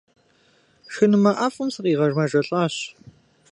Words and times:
Шхынымэ 0.91 1.31
ӏэфӏым 1.37 1.69
сыкъигъэмэжэлӏащ. 1.73 2.75